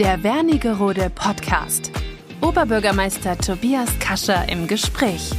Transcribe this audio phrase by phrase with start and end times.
[0.00, 1.92] Der Wernigerode Podcast.
[2.40, 5.30] Oberbürgermeister Tobias Kascher im Gespräch.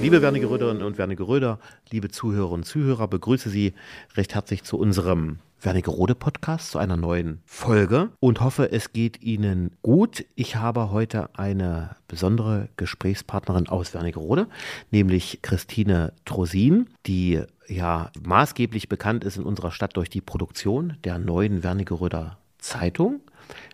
[0.00, 1.58] Liebe Wernigeröderinnen und Wernigeröder,
[1.90, 3.74] liebe Zuhörerinnen und Zuhörer, begrüße Sie
[4.16, 9.76] recht herzlich zu unserem Wernigerode Podcast, zu einer neuen Folge und hoffe, es geht Ihnen
[9.82, 10.24] gut.
[10.34, 14.46] Ich habe heute eine besondere Gesprächspartnerin aus Wernigerode,
[14.90, 21.18] nämlich Christine Trosin, die ja maßgeblich bekannt ist in unserer Stadt durch die Produktion der
[21.18, 23.20] neuen Wernigeröder Zeitung.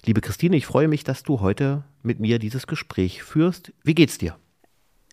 [0.04, 3.72] Liebe Christine, ich freue mich, dass du heute mit mir dieses Gespräch führst.
[3.84, 4.36] Wie geht's dir?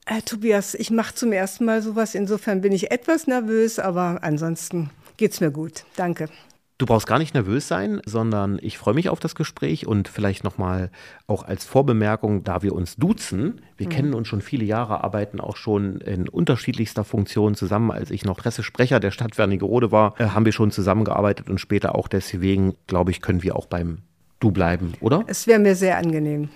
[0.05, 2.15] Äh, Tobias, ich mache zum ersten Mal sowas.
[2.15, 5.83] Insofern bin ich etwas nervös, aber ansonsten geht's mir gut.
[5.95, 6.29] Danke.
[6.77, 10.43] Du brauchst gar nicht nervös sein, sondern ich freue mich auf das Gespräch und vielleicht
[10.43, 10.91] nochmal
[11.25, 13.61] auch als Vorbemerkung, da wir uns duzen.
[13.77, 13.91] Wir mhm.
[13.91, 17.89] kennen uns schon viele Jahre, arbeiten auch schon in unterschiedlichster Funktion zusammen.
[17.89, 21.95] Als ich noch Pressesprecher der Stadt Wernigerode war, äh, haben wir schon zusammengearbeitet und später
[21.95, 23.99] auch deswegen, glaube ich, können wir auch beim
[24.39, 25.23] Du bleiben, oder?
[25.25, 26.49] Es wäre mir sehr angenehm.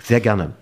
[0.00, 0.54] Sehr gerne.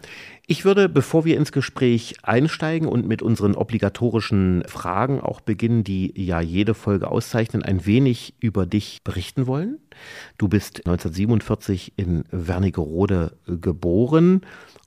[0.47, 6.13] Ich würde, bevor wir ins Gespräch einsteigen und mit unseren obligatorischen Fragen auch beginnen, die
[6.23, 9.79] ja jede Folge auszeichnen, ein wenig über dich berichten wollen.
[10.37, 14.43] Du bist 1947 in Wernigerode geboren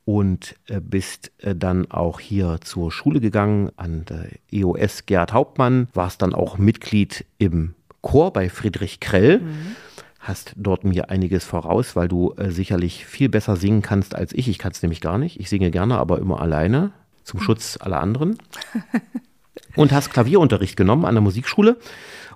[0.05, 5.87] und äh, bist äh, dann auch hier zur Schule gegangen an der EOS Gerd Hauptmann,
[5.93, 9.39] warst dann auch Mitglied im Chor bei Friedrich Krell.
[9.39, 9.75] Mhm
[10.19, 14.47] hast dort mir einiges voraus, weil du äh, sicherlich viel besser singen kannst als ich.
[14.47, 15.39] Ich kann es nämlich gar nicht.
[15.39, 16.91] Ich singe gerne, aber immer alleine,
[17.23, 18.37] zum Schutz aller anderen.
[19.75, 21.77] Und hast Klavierunterricht genommen an der Musikschule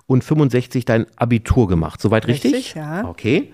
[0.06, 2.00] und 65 dein Abitur gemacht.
[2.00, 2.54] Soweit richtig?
[2.54, 3.04] Richtig, ja.
[3.08, 3.52] Okay.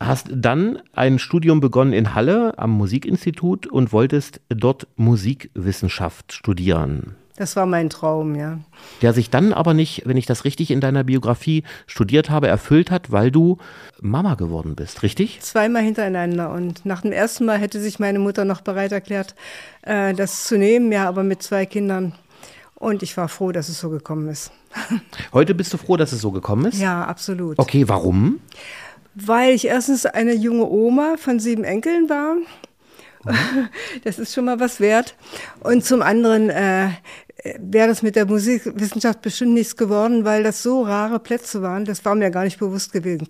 [0.00, 7.16] Hast dann ein Studium begonnen in Halle am Musikinstitut und wolltest dort Musikwissenschaft studieren.
[7.38, 8.58] Das war mein Traum, ja.
[9.00, 12.90] Der sich dann aber nicht, wenn ich das richtig in deiner Biografie studiert habe, erfüllt
[12.90, 13.58] hat, weil du
[14.00, 15.40] Mama geworden bist, richtig?
[15.40, 16.50] Zweimal hintereinander.
[16.50, 19.36] Und nach dem ersten Mal hätte sich meine Mutter noch bereit erklärt,
[19.82, 22.12] äh, das zu nehmen, ja, aber mit zwei Kindern.
[22.74, 24.50] Und ich war froh, dass es so gekommen ist.
[25.32, 26.80] Heute bist du froh, dass es so gekommen ist?
[26.80, 27.56] Ja, absolut.
[27.60, 28.40] Okay, warum?
[29.14, 32.34] Weil ich erstens eine junge Oma von sieben Enkeln war.
[34.04, 35.16] Das ist schon mal was wert.
[35.60, 36.90] Und zum anderen äh,
[37.58, 41.84] wäre das mit der Musikwissenschaft bestimmt nichts geworden, weil das so rare Plätze waren.
[41.84, 43.28] Das war mir gar nicht bewusst gewesen.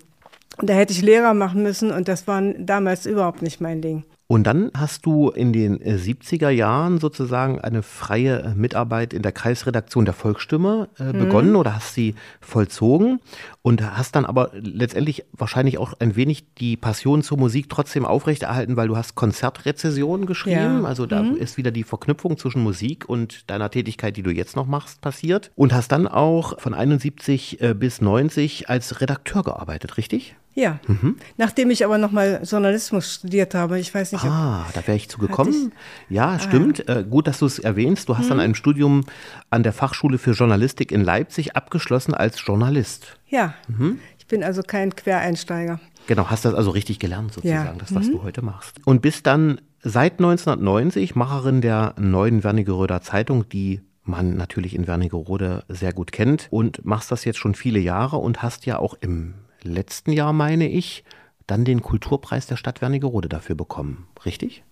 [0.61, 4.03] Da hätte ich Lehrer machen müssen und das war damals überhaupt nicht mein Ding.
[4.31, 10.05] Und dann hast du in den 70er Jahren sozusagen eine freie Mitarbeit in der Kreisredaktion
[10.05, 11.17] der Volksstimme äh, mhm.
[11.17, 13.21] begonnen oder hast sie vollzogen
[13.63, 18.77] und hast dann aber letztendlich wahrscheinlich auch ein wenig die Passion zur Musik trotzdem aufrechterhalten,
[18.77, 20.81] weil du hast Konzertrezessionen geschrieben.
[20.81, 20.83] Ja.
[20.83, 21.35] Also da mhm.
[21.35, 25.49] ist wieder die Verknüpfung zwischen Musik und deiner Tätigkeit, die du jetzt noch machst, passiert.
[25.55, 30.35] Und hast dann auch von 71 äh, bis 90 als Redakteur gearbeitet, richtig?
[30.59, 31.15] Ja, mhm.
[31.37, 33.79] nachdem ich aber nochmal Journalismus studiert habe.
[33.79, 35.71] Ich weiß nicht, Ah, da wäre ich zugekommen.
[36.09, 36.83] Ja, ah, stimmt.
[36.85, 36.97] Ja.
[36.97, 38.09] Äh, gut, dass du es erwähnst.
[38.09, 38.29] Du hast mhm.
[38.29, 39.05] dann ein Studium
[39.49, 43.17] an der Fachschule für Journalistik in Leipzig abgeschlossen als Journalist.
[43.27, 43.99] Ja, mhm.
[44.17, 45.79] ich bin also kein Quereinsteiger.
[46.07, 47.75] Genau, hast das also richtig gelernt sozusagen, ja.
[47.77, 48.11] das, was mhm.
[48.11, 48.81] du heute machst.
[48.83, 55.63] Und bist dann seit 1990 Macherin der neuen Wernigeröder Zeitung, die man natürlich in Wernigerode
[55.69, 59.35] sehr gut kennt und machst das jetzt schon viele Jahre und hast ja auch im
[59.63, 61.03] letzten Jahr, meine ich,
[61.47, 64.07] dann den Kulturpreis der Stadt Wernigerode dafür bekommen.
[64.25, 64.63] Richtig?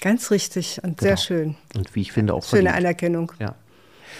[0.00, 1.08] Ganz richtig und genau.
[1.08, 1.56] sehr schön.
[1.74, 2.76] Und wie ich finde auch Schöne verdient.
[2.76, 3.32] Anerkennung.
[3.38, 3.54] Ja.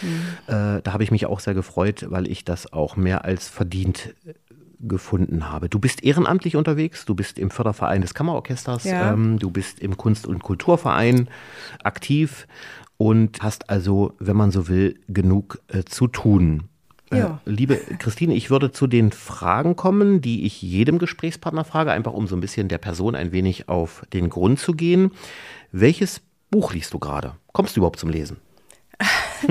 [0.01, 0.09] Mhm.
[0.47, 4.15] Äh, da habe ich mich auch sehr gefreut, weil ich das auch mehr als verdient
[4.25, 4.35] äh,
[4.81, 5.69] gefunden habe.
[5.69, 9.13] Du bist ehrenamtlich unterwegs, du bist im Förderverein des Kammerorchesters, ja.
[9.13, 11.29] ähm, du bist im Kunst- und Kulturverein
[11.83, 12.47] aktiv
[12.97, 16.69] und hast also, wenn man so will, genug äh, zu tun.
[17.15, 17.41] Äh, ja.
[17.45, 22.27] Liebe Christine, ich würde zu den Fragen kommen, die ich jedem Gesprächspartner frage, einfach um
[22.27, 25.13] so ein bisschen der Person ein wenig auf den Grund zu gehen.
[25.73, 26.21] Welches
[26.51, 27.35] Buch liest du gerade?
[27.53, 28.37] Kommst du überhaupt zum Lesen?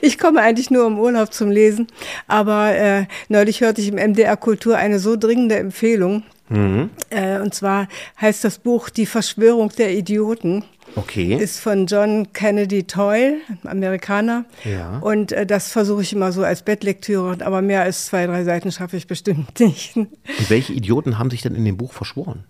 [0.00, 1.86] ich komme eigentlich nur im Urlaub zum Lesen,
[2.26, 6.24] aber äh, neulich hörte ich im MDR Kultur eine so dringende Empfehlung.
[6.48, 6.90] Mhm.
[7.10, 7.88] Äh, und zwar
[8.20, 10.64] heißt das Buch Die Verschwörung der Idioten.
[10.94, 11.34] Okay.
[11.34, 14.44] Ist von John Kennedy Toyle, Amerikaner.
[14.64, 14.98] Ja.
[14.98, 18.70] Und äh, das versuche ich immer so als Bettlektüre, aber mehr als zwei, drei Seiten
[18.70, 19.96] schaffe ich bestimmt nicht.
[19.96, 20.08] Und
[20.48, 22.44] welche Idioten haben sich denn in dem Buch verschworen?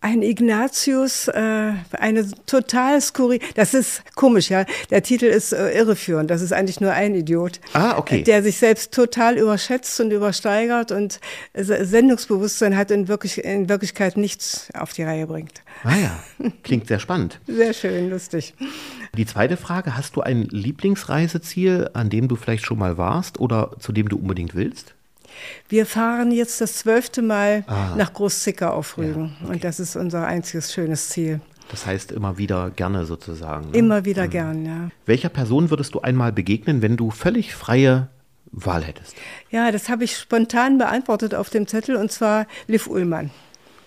[0.00, 4.64] Ein Ignatius, äh, eine total skurril, das ist komisch, ja.
[4.90, 6.30] Der Titel ist äh, irreführend.
[6.30, 7.60] Das ist eigentlich nur ein Idiot.
[7.72, 8.22] Ah, okay.
[8.22, 11.20] Der sich selbst total überschätzt und übersteigert und
[11.54, 15.62] Sendungsbewusstsein hat und wirklich, in Wirklichkeit nichts auf die Reihe bringt.
[15.82, 17.40] Ah ja, klingt sehr spannend.
[17.46, 18.54] Sehr schön, lustig.
[19.16, 23.72] Die zweite Frage, hast du ein Lieblingsreiseziel, an dem du vielleicht schon mal warst oder
[23.78, 24.94] zu dem du unbedingt willst?
[25.68, 27.94] Wir fahren jetzt das zwölfte Mal ah.
[27.96, 29.36] nach Großzicker auf Rügen.
[29.40, 29.52] Ja, okay.
[29.54, 31.40] Und das ist unser einziges schönes Ziel.
[31.70, 33.70] Das heißt immer wieder gerne sozusagen.
[33.70, 33.76] Ne?
[33.76, 34.30] Immer wieder mhm.
[34.30, 34.88] gern, ja.
[35.06, 38.08] Welcher Person würdest du einmal begegnen, wenn du völlig freie
[38.50, 39.14] Wahl hättest?
[39.50, 43.30] Ja, das habe ich spontan beantwortet auf dem Zettel und zwar Liv Ullmann.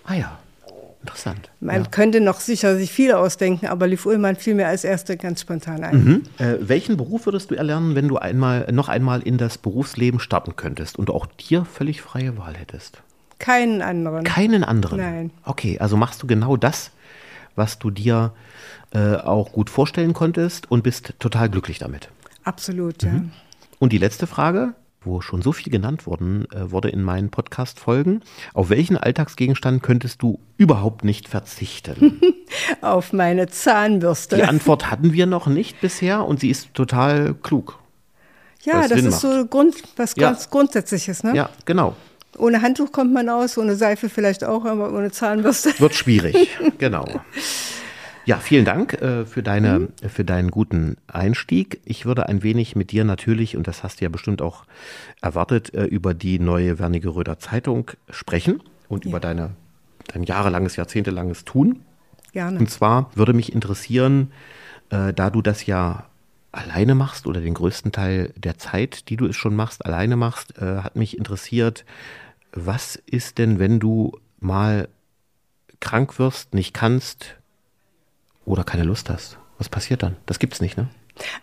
[0.04, 0.38] Ah ja.
[1.02, 1.50] Interessant.
[1.58, 1.88] Man ja.
[1.90, 5.82] könnte noch sicher sich viel ausdenken, aber Liv Ullmann fiel mir als erste ganz spontan
[5.82, 6.04] ein.
[6.04, 6.22] Mhm.
[6.38, 10.54] Äh, welchen Beruf würdest du erlernen, wenn du einmal, noch einmal in das Berufsleben starten
[10.54, 13.02] könntest und auch dir völlig freie Wahl hättest?
[13.40, 14.22] Keinen anderen.
[14.22, 14.98] Keinen anderen?
[14.98, 15.30] Nein.
[15.44, 16.92] Okay, also machst du genau das,
[17.56, 18.32] was du dir
[18.92, 22.10] äh, auch gut vorstellen konntest und bist total glücklich damit.
[22.44, 23.08] Absolut, mhm.
[23.08, 23.22] ja.
[23.80, 28.20] Und die letzte Frage, wo schon so viel genannt worden äh, wurde in meinen Podcast-Folgen.
[28.54, 32.20] Auf welchen Alltagsgegenstand könntest du überhaupt nicht verzichten?
[32.80, 34.36] Auf meine Zahnbürste.
[34.36, 37.78] Die Antwort hatten wir noch nicht bisher und sie ist total klug.
[38.62, 39.34] Ja, das Sinn ist macht.
[39.34, 40.28] so Grund, was ja.
[40.28, 41.34] ganz Grundsätzliches, ne?
[41.34, 41.96] Ja, genau.
[42.38, 45.78] Ohne Handtuch kommt man aus, ohne Seife vielleicht auch, aber ohne Zahnbürste.
[45.78, 47.04] Wird schwierig, genau.
[48.24, 50.08] Ja, vielen Dank äh, für, deine, mhm.
[50.08, 51.80] für deinen guten Einstieg.
[51.84, 54.64] Ich würde ein wenig mit dir natürlich, und das hast du ja bestimmt auch
[55.20, 59.10] erwartet, äh, über die neue Wernigeröder Zeitung sprechen und ja.
[59.10, 59.50] über deine,
[60.12, 61.80] dein jahrelanges, jahrzehntelanges Tun.
[62.32, 62.58] Gerne.
[62.58, 64.32] Und zwar würde mich interessieren,
[64.90, 66.06] äh, da du das ja
[66.52, 70.58] alleine machst oder den größten Teil der Zeit, die du es schon machst, alleine machst,
[70.58, 71.84] äh, hat mich interessiert,
[72.52, 74.88] was ist denn, wenn du mal
[75.80, 77.36] krank wirst, nicht kannst,
[78.44, 79.38] oder keine Lust hast.
[79.58, 80.16] Was passiert dann?
[80.26, 80.88] Das gibt's nicht, ne?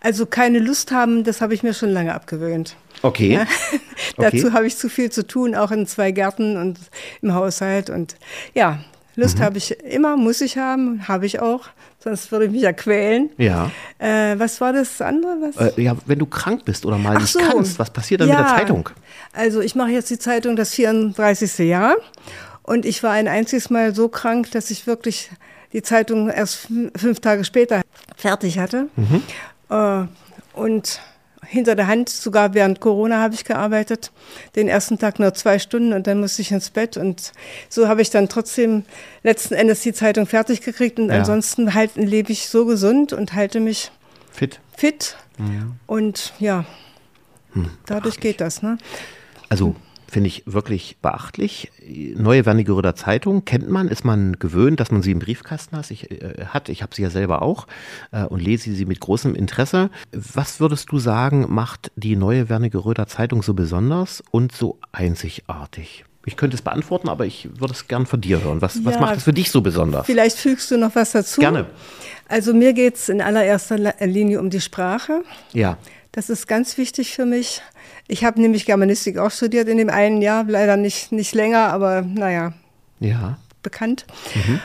[0.00, 2.76] Also keine Lust haben, das habe ich mir schon lange abgewöhnt.
[3.02, 3.34] Okay.
[3.34, 3.42] Ja?
[4.16, 4.30] okay.
[4.42, 6.78] Dazu habe ich zu viel zu tun, auch in zwei Gärten und
[7.22, 7.88] im Haushalt.
[7.88, 8.16] Und
[8.54, 8.80] ja,
[9.16, 9.42] Lust mhm.
[9.42, 11.68] habe ich immer, muss ich haben, habe ich auch.
[12.02, 13.30] Sonst würde ich mich ja quälen.
[13.36, 13.70] Ja.
[13.98, 15.36] Äh, was war das andere?
[15.54, 15.76] Was?
[15.76, 17.38] Äh, ja, wenn du krank bist oder mal Ach nicht so.
[17.38, 18.38] kannst, was passiert dann ja.
[18.38, 18.88] mit der Zeitung?
[19.32, 21.58] Also ich mache jetzt die Zeitung das 34.
[21.58, 21.96] Jahr.
[22.62, 25.30] Und ich war ein einziges Mal so krank, dass ich wirklich
[25.72, 27.82] die Zeitung erst fünf Tage später
[28.16, 28.88] fertig hatte.
[28.96, 29.22] Mhm.
[29.68, 30.06] Äh,
[30.54, 31.00] und
[31.46, 34.12] hinter der Hand, sogar während Corona habe ich gearbeitet.
[34.56, 36.96] Den ersten Tag nur zwei Stunden und dann musste ich ins Bett.
[36.96, 37.32] Und
[37.68, 38.84] so habe ich dann trotzdem
[39.22, 40.98] letzten Endes die Zeitung fertig gekriegt.
[40.98, 41.18] Und ja.
[41.18, 43.90] ansonsten halt, lebe ich so gesund und halte mich
[44.30, 44.60] fit.
[44.76, 45.16] Fit.
[45.38, 45.76] Mhm.
[45.86, 46.64] Und ja,
[47.52, 48.62] hm, dadurch geht das.
[48.62, 48.78] Ne?
[49.48, 49.74] Also
[50.10, 51.70] finde ich wirklich beachtlich.
[52.16, 55.90] Neue Wernigeröder Zeitung kennt man, ist man gewöhnt, dass man sie im Briefkasten hat.
[55.90, 56.68] Ich, äh, hat.
[56.68, 57.66] ich habe sie ja selber auch
[58.10, 59.90] äh, und lese sie mit großem Interesse.
[60.12, 66.04] Was würdest du sagen, macht die neue Wernigeröder Zeitung so besonders und so einzigartig?
[66.26, 68.60] Ich könnte es beantworten, aber ich würde es gern von dir hören.
[68.60, 70.04] Was, ja, was macht es für dich so besonders?
[70.06, 71.40] Vielleicht fügst du noch was dazu.
[71.40, 71.66] Gerne.
[72.28, 75.22] Also mir geht es in allererster Linie um die Sprache.
[75.52, 75.78] Ja.
[76.12, 77.62] Das ist ganz wichtig für mich.
[78.08, 82.02] Ich habe nämlich Germanistik auch studiert in dem einen Jahr, leider nicht, nicht länger, aber
[82.02, 82.52] naja,
[82.98, 83.38] ja.
[83.62, 84.06] bekannt.
[84.34, 84.60] Mhm.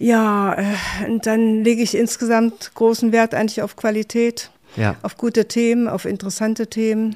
[0.00, 0.64] Ja, äh,
[1.06, 4.96] und dann lege ich insgesamt großen Wert eigentlich auf Qualität, ja.
[5.02, 7.14] auf gute Themen, auf interessante Themen.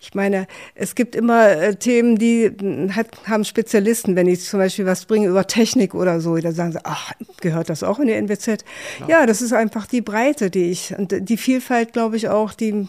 [0.00, 4.58] Ich meine, es gibt immer äh, Themen, die hm, hat, haben Spezialisten, wenn ich zum
[4.60, 8.06] Beispiel was bringe über Technik oder so, da sagen sie, ach, gehört das auch in
[8.06, 8.64] die NWZ?
[9.00, 9.08] Ja.
[9.08, 12.88] ja, das ist einfach die Breite, die ich, und die Vielfalt, glaube ich, auch, die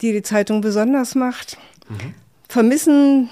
[0.00, 1.58] die die Zeitung besonders macht.
[1.88, 2.14] Mhm.
[2.48, 3.30] Vermissen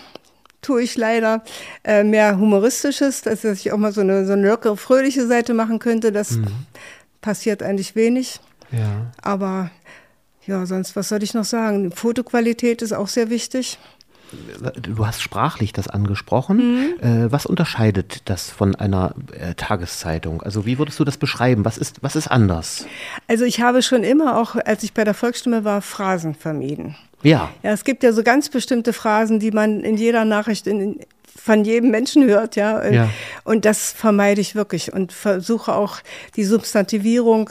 [0.62, 1.44] tue ich leider
[1.84, 5.78] äh, mehr Humoristisches, dass ich auch mal so eine, so eine lockere, fröhliche Seite machen
[5.78, 6.10] könnte.
[6.10, 6.46] Das mhm.
[7.20, 8.40] passiert eigentlich wenig.
[8.72, 9.12] Ja.
[9.22, 9.70] Aber
[10.46, 11.92] ja, sonst, was soll ich noch sagen?
[11.92, 13.78] Fotoqualität ist auch sehr wichtig.
[14.80, 16.56] Du hast sprachlich das angesprochen.
[16.56, 17.26] Mhm.
[17.26, 20.42] Äh, was unterscheidet das von einer äh, Tageszeitung?
[20.42, 21.64] Also wie würdest du das beschreiben?
[21.64, 22.86] Was ist, was ist anders?
[23.28, 26.96] Also ich habe schon immer, auch als ich bei der Volksstimme war, Phrasen vermieden.
[27.22, 27.50] Ja.
[27.62, 31.00] Ja, es gibt ja so ganz bestimmte Phrasen, die man in jeder Nachricht in,
[31.36, 32.84] von jedem Menschen hört, ja.
[32.90, 33.10] ja.
[33.44, 35.98] Und das vermeide ich wirklich und versuche auch
[36.36, 37.50] die Substantivierung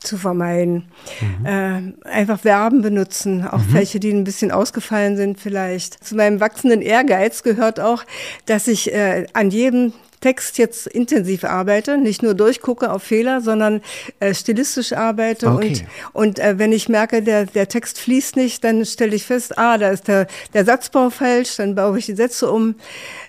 [0.00, 0.84] zu vermeiden.
[1.20, 1.46] Mhm.
[1.46, 3.72] Äh, einfach Verben benutzen, auch mhm.
[3.74, 6.04] welche, die ein bisschen ausgefallen sind vielleicht.
[6.04, 8.04] Zu meinem wachsenden Ehrgeiz gehört auch,
[8.46, 13.80] dass ich äh, an jedem Text jetzt intensiv arbeite, nicht nur durchgucke auf Fehler, sondern
[14.20, 15.84] äh, stilistisch arbeite okay.
[16.12, 19.58] und, und äh, wenn ich merke, der, der Text fließt nicht, dann stelle ich fest,
[19.58, 22.74] ah, da ist der, der Satzbau falsch, dann baue ich die Sätze um.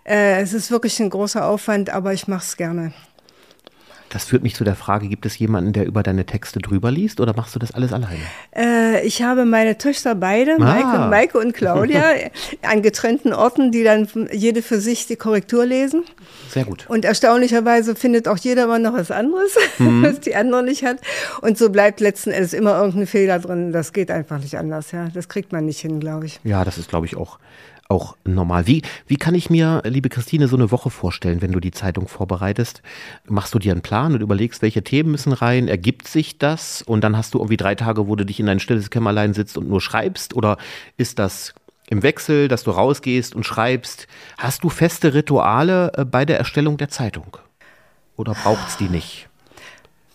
[0.04, 2.94] Äh, es ist wirklich ein großer Aufwand, aber ich mache es gerne.
[4.10, 7.20] Das führt mich zu der Frage, gibt es jemanden, der über deine Texte drüber liest
[7.20, 8.20] oder machst du das alles alleine?
[8.56, 10.60] Äh, ich habe meine Töchter beide, ah.
[10.60, 12.14] Maike, Maike und Claudia,
[12.64, 16.04] an getrennten Orten, die dann jede für sich die Korrektur lesen.
[16.50, 16.86] Sehr gut.
[16.90, 20.04] Und erstaunlicherweise findet auch jeder mal noch was anderes, mhm.
[20.04, 20.98] was die andere nicht hat.
[21.42, 23.72] Und so bleibt letzten Endes immer irgendein Fehler drin.
[23.72, 24.92] Das geht einfach nicht anders.
[24.92, 26.40] Ja, Das kriegt man nicht hin, glaube ich.
[26.44, 27.38] Ja, das ist, glaube ich, auch
[27.90, 28.68] auch normal.
[28.68, 32.08] Wie, wie kann ich mir, liebe Christine, so eine Woche vorstellen, wenn du die Zeitung
[32.08, 32.84] vorbereitest?
[33.28, 35.68] Machst du dir einen Plan und überlegst, welche Themen müssen rein?
[35.68, 36.84] Ergibt sich das?
[36.84, 39.58] Und dann hast du irgendwie drei Tage, wo du dich in dein stilles Kämmerlein sitzt
[39.58, 40.36] und nur schreibst?
[40.36, 40.58] Oder
[40.98, 41.56] ist das
[41.90, 44.08] im Wechsel, dass du rausgehst und schreibst?
[44.38, 47.38] Hast du feste Rituale äh, bei der Erstellung der Zeitung?
[48.16, 49.30] Oder braucht es die nicht?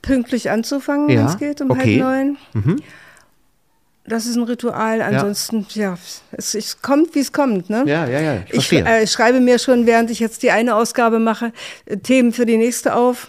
[0.01, 1.21] Pünktlich anzufangen, ja?
[1.21, 2.01] wenn es geht, um okay.
[2.01, 2.63] halb neun.
[2.63, 2.77] Mhm.
[4.07, 5.01] Das ist ein Ritual.
[5.01, 5.99] Ansonsten, ja, ja
[6.33, 7.71] es, es, kommt, wie es kommt.
[7.71, 7.85] Ne?
[7.87, 8.43] Ja, ja, ja.
[8.51, 11.53] Ich, ich äh, schreibe mir schon, während ich jetzt die eine Ausgabe mache,
[11.87, 13.29] äh, Themen für die nächste auf.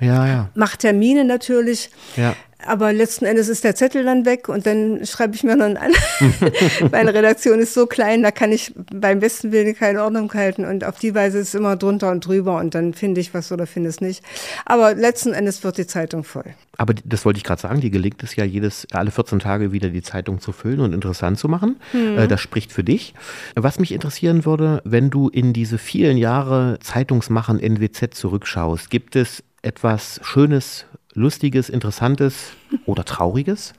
[0.00, 0.50] Ja, ja.
[0.54, 1.90] Mach Termine natürlich.
[2.16, 2.34] Ja.
[2.66, 5.92] Aber letzten Endes ist der Zettel dann weg und dann schreibe ich mir dann an.
[6.90, 10.84] Meine Redaktion ist so klein, da kann ich beim besten Willen keine Ordnung halten und
[10.84, 13.66] auf die Weise ist es immer drunter und drüber und dann finde ich was oder
[13.68, 14.24] finde es nicht.
[14.64, 16.46] Aber letzten Endes wird die Zeitung voll.
[16.76, 19.90] Aber das wollte ich gerade sagen, die gelingt es ja jedes, alle 14 Tage wieder
[19.90, 21.76] die Zeitung zu füllen und interessant zu machen.
[21.92, 22.28] Hm.
[22.28, 23.14] Das spricht für dich.
[23.54, 29.44] Was mich interessieren würde, wenn du in diese vielen Jahre Zeitungsmachen NWZ zurückschaust, gibt es
[29.62, 32.52] etwas Schönes, Lustiges, Interessantes
[32.86, 33.72] oder Trauriges,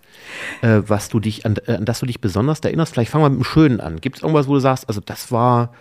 [0.62, 2.94] äh, was du dich, an, äh, an, das du dich besonders erinnerst?
[2.94, 4.02] Vielleicht fangen wir mit dem Schönen an.
[4.02, 5.74] Gibt es irgendwas, wo du sagst, also das war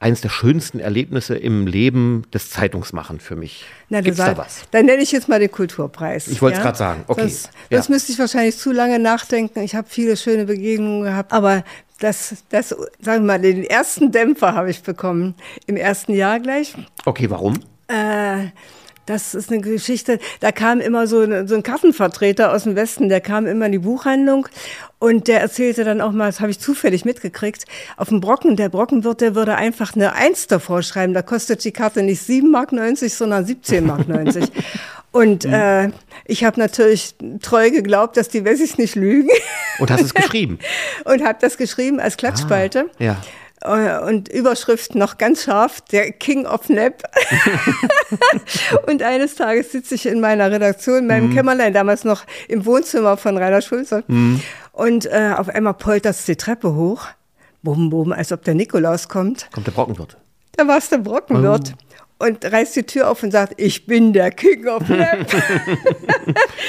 [0.00, 3.64] eines der schönsten Erlebnisse im Leben des Zeitungsmachen für mich.
[3.88, 4.62] Na, Gibt's da was?
[4.70, 6.28] Dann nenne ich jetzt mal den Kulturpreis.
[6.28, 6.64] Ich wollte es ja?
[6.64, 7.04] gerade sagen.
[7.06, 7.22] Okay.
[7.22, 7.94] Das, das ja.
[7.94, 9.60] müsste ich wahrscheinlich zu lange nachdenken.
[9.60, 11.64] Ich habe viele schöne Begegnungen gehabt, aber
[12.00, 16.74] das, das, sagen wir mal, den ersten Dämpfer habe ich bekommen im ersten Jahr gleich.
[17.06, 17.54] Okay, warum?
[17.88, 18.48] Äh,
[19.06, 23.08] das ist eine Geschichte, da kam immer so, eine, so ein Kassenvertreter aus dem Westen,
[23.08, 24.48] der kam immer in die Buchhandlung
[24.98, 27.64] und der erzählte dann auch mal, das habe ich zufällig mitgekriegt,
[27.96, 31.72] auf dem Brocken, der Brockenwirt, der würde einfach eine Eins davor schreiben, da kostet die
[31.72, 32.70] Karte nicht 7,90 Mark,
[33.10, 34.04] sondern 17,90 Mark.
[35.14, 35.52] Und mhm.
[35.52, 35.90] äh,
[36.24, 39.28] ich habe natürlich treu geglaubt, dass die Wessis nicht lügen.
[39.78, 40.58] Und hast es geschrieben?
[41.04, 42.86] und habe das geschrieben als Klatschspalte.
[42.98, 43.16] Ah, ja.
[43.60, 47.02] Äh, und Überschrift noch ganz scharf, der King of Nap.
[48.86, 51.34] und eines Tages sitze ich in meiner Redaktion, in meinem mm.
[51.34, 54.04] Kämmerlein, damals noch im Wohnzimmer von Rainer Schulze.
[54.06, 54.36] Mm.
[54.72, 57.06] Und äh, auf einmal poltert es die Treppe hoch.
[57.62, 59.48] Bum, bum, als ob der Nikolaus kommt.
[59.52, 60.18] Kommt der Brockenwirt.
[60.56, 61.72] Da war es der Brockenwirt.
[61.74, 65.26] Oh und reißt die Tür auf und sagt, ich bin der King of Rap.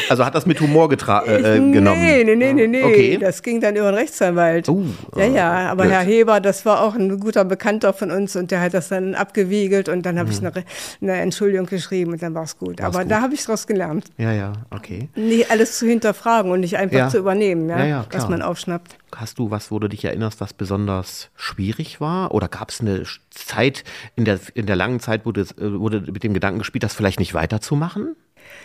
[0.09, 2.01] also hat das mit Humor getra äh, äh genommen?
[2.01, 2.83] Nee, nee, nee, nee, nee.
[2.83, 3.17] Okay.
[3.17, 4.67] Das ging dann über den Rechtsanwalt.
[4.67, 4.85] Uh,
[5.15, 5.93] ja, ja, aber blöd.
[5.93, 9.13] Herr Heber, das war auch ein guter Bekannter von uns und der hat das dann
[9.13, 10.33] abgewiegelt und dann habe mhm.
[10.33, 10.65] ich eine,
[11.01, 12.79] eine, Entschuldigung geschrieben und dann war es gut.
[12.79, 13.11] War's aber gut.
[13.11, 14.05] da habe ich daraus gelernt.
[14.17, 15.09] Ja, ja, okay.
[15.15, 17.09] Nicht alles zu hinterfragen und nicht einfach ja.
[17.09, 18.97] zu übernehmen, ja, ja, ja was man aufschnappt.
[19.15, 22.33] Hast du was, wo du dich erinnerst, was besonders schwierig war?
[22.33, 23.83] Oder gab es eine Zeit
[24.15, 26.95] in der, in der langen Zeit, wo du, wo du mit dem Gedanken gespielt hast,
[26.95, 28.15] vielleicht nicht weiterzumachen?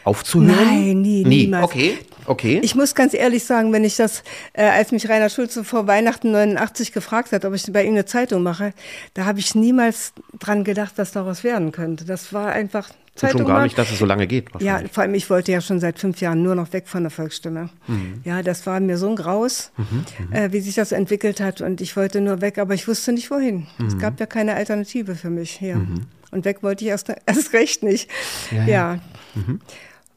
[0.04, 0.57] Aufzuhören?
[0.57, 1.45] Nein, nie, nie.
[1.45, 1.64] niemals.
[1.64, 2.61] Okay, okay.
[2.62, 4.23] Ich muss ganz ehrlich sagen, wenn ich das,
[4.54, 8.07] äh, als mich Rainer Schulze vor Weihnachten 89 gefragt hat, ob ich bei ihm eine
[8.07, 8.73] Zeitung mache,
[9.14, 12.04] da habe ich niemals dran gedacht, was daraus werden könnte.
[12.04, 13.40] Das war einfach Zeitung.
[13.40, 14.48] Und schon gar nicht, dass es so lange geht.
[14.60, 17.10] Ja, vor allem, ich wollte ja schon seit fünf Jahren nur noch weg von der
[17.10, 17.68] Volksstimme.
[17.86, 18.20] Mhm.
[18.24, 20.32] Ja, das war mir so ein Graus, mhm, mhm.
[20.32, 21.60] äh, wie sich das entwickelt hat.
[21.60, 23.66] Und ich wollte nur weg, aber ich wusste nicht wohin.
[23.86, 23.98] Es mhm.
[23.98, 25.76] gab ja keine Alternative für mich hier.
[25.76, 26.06] Mhm.
[26.30, 28.08] Und weg wollte ich erst, erst recht nicht.
[28.50, 28.64] Ja.
[28.64, 29.00] ja.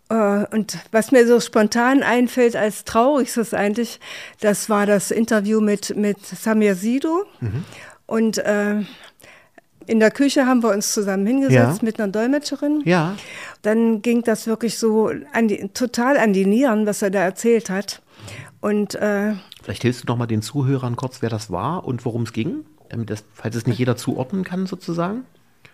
[0.09, 0.41] ja.
[0.41, 3.99] Äh, und was mir so spontan einfällt als traurigstes eigentlich,
[4.39, 7.25] das war das Interview mit, mit Samir Sido.
[8.05, 8.81] Und äh,
[9.87, 11.85] in der Küche haben wir uns zusammen hingesetzt ja.
[11.85, 12.81] mit einer Dolmetscherin.
[12.85, 13.15] Ja.
[13.61, 17.69] Dann ging das wirklich so an die, total an die Nieren, was er da erzählt
[17.69, 18.01] hat.
[18.61, 22.23] Und äh, vielleicht hilfst du noch mal den Zuhörern kurz, wer das war und worum
[22.23, 25.25] es ging, damit das, falls es nicht jeder zuordnen kann, sozusagen.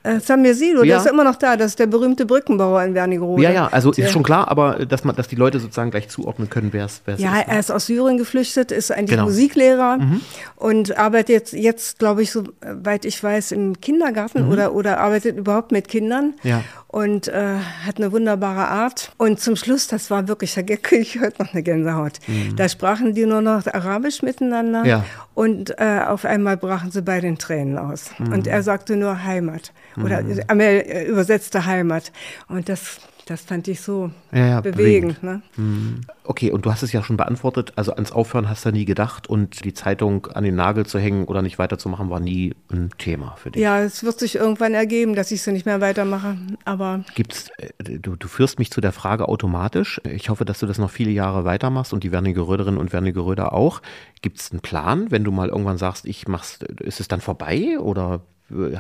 [0.01, 0.83] Äh, Samir ja.
[0.83, 3.43] der ist immer noch da, das ist der berühmte Brückenbauer in Wernigerode.
[3.43, 6.07] Ja, ja, also der, ist schon klar, aber dass, man, dass die Leute sozusagen gleich
[6.07, 7.19] zuordnen können, wer es ist.
[7.19, 7.47] Ja, ne?
[7.47, 9.25] er ist aus Syrien geflüchtet, ist eigentlich genau.
[9.25, 10.21] Musiklehrer mhm.
[10.55, 14.51] und arbeitet jetzt, jetzt glaube ich, soweit ich weiß, im Kindergarten mhm.
[14.51, 16.33] oder, oder arbeitet überhaupt mit Kindern.
[16.43, 19.11] Ja und äh, hat eine wunderbare Art.
[19.17, 22.13] Und zum Schluss, das war wirklich, da kriege ich heute noch eine Gänsehaut.
[22.25, 22.55] Mhm.
[22.55, 25.05] Da sprachen die nur noch Arabisch miteinander ja.
[25.35, 28.09] und äh, auf einmal brachen sie bei den Tränen aus.
[28.17, 28.33] Mhm.
[28.33, 30.59] Und er sagte nur Heimat oder mhm.
[30.59, 32.11] er übersetzte Heimat.
[32.47, 35.21] Und das das fand ich so ja, ja, bewegend.
[35.21, 35.43] Ne?
[35.55, 36.01] Mhm.
[36.23, 39.27] Okay, und du hast es ja schon beantwortet, also ans Aufhören hast du nie gedacht
[39.27, 43.35] und die Zeitung an den Nagel zu hängen oder nicht weiterzumachen war nie ein Thema
[43.37, 43.61] für dich.
[43.61, 47.03] Ja, es wird sich irgendwann ergeben, dass ich sie nicht mehr weitermache, aber...
[47.13, 50.01] Gibt's, äh, du, du führst mich zu der Frage automatisch.
[50.05, 53.81] Ich hoffe, dass du das noch viele Jahre weitermachst und die Wernigeröderinnen und Wernigeröder auch.
[54.21, 57.77] Gibt es einen Plan, wenn du mal irgendwann sagst, ich mach's, ist es dann vorbei
[57.79, 58.21] oder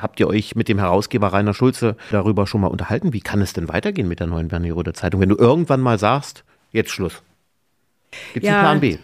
[0.01, 3.13] Habt ihr euch mit dem Herausgeber Rainer Schulze darüber schon mal unterhalten?
[3.13, 6.43] Wie kann es denn weitergehen mit der neuen Wernigerode Zeitung, wenn du irgendwann mal sagst,
[6.71, 7.21] jetzt Schluss?
[8.33, 8.97] Gibt es ja, einen Plan B?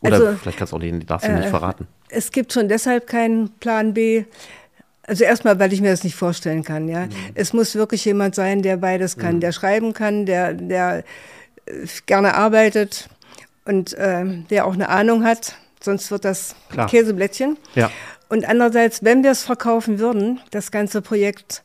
[0.00, 1.86] Oder Also, vielleicht kannst du auch den, darfst du nicht äh, verraten.
[2.08, 4.24] Es gibt schon deshalb keinen Plan B.
[5.02, 6.88] Also erstmal, weil ich mir das nicht vorstellen kann.
[6.88, 7.12] Ja, Mhm.
[7.34, 10.98] es muss wirklich jemand sein, der beides kann, der schreiben kann, der der
[11.66, 11.72] äh,
[12.06, 13.08] gerne arbeitet
[13.64, 15.56] und äh, der auch eine Ahnung hat.
[15.80, 16.88] Sonst wird das Klar.
[16.88, 17.56] Käseblättchen.
[17.74, 17.90] Ja.
[18.28, 21.62] Und andererseits, wenn wir es verkaufen würden, das ganze Projekt,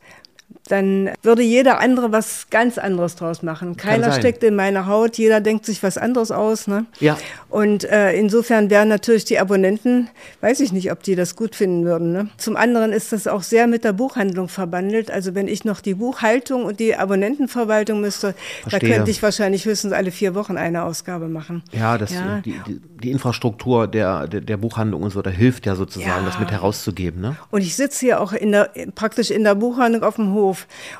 [0.70, 3.76] dann würde jeder andere was ganz anderes draus machen.
[3.76, 6.68] Keiner steckt in meiner Haut, jeder denkt sich was anderes aus.
[6.68, 6.86] Ne?
[7.00, 7.18] Ja.
[7.50, 11.84] Und äh, insofern wären natürlich die Abonnenten, weiß ich nicht, ob die das gut finden
[11.84, 12.14] würden.
[12.14, 12.30] Ne?
[12.38, 15.12] Zum anderen ist das auch sehr mit der Buchhandlung verbandelt.
[15.12, 18.90] Also wenn ich noch die Buchhaltung und die Abonnentenverwaltung müsste, Verstehe.
[18.90, 21.62] da könnte ich wahrscheinlich höchstens alle vier Wochen eine Ausgabe machen.
[21.74, 22.42] Ja, das, Ja.
[22.46, 26.26] Die, die, die Infrastruktur der, der, der Buchhandlung und so, da hilft ja sozusagen, Ja.
[26.26, 27.20] das mit herauszugeben.
[27.22, 27.36] Ne?
[27.52, 30.53] Und ich sitze hier auch in der, praktisch in der Buchhandlung auf dem Hof.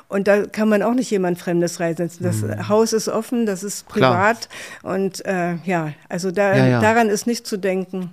[0.08, 2.24] Und da kann man auch nicht jemand Fremdes reinsetzen.
[2.24, 3.92] Das Haus ist offen, das ist Mhm.
[3.94, 4.12] Klar.
[4.14, 4.48] privat.
[4.82, 6.80] Und äh, ja, also da, Ja, ja.
[6.80, 8.10] daran ist nicht zu denken.